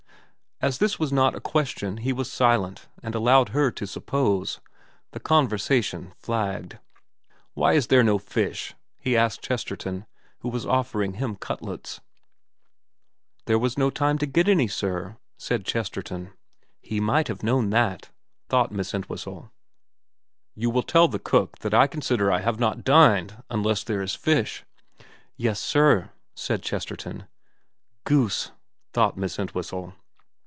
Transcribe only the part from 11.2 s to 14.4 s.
cutlets. XXX VEKA 345 * There was no time to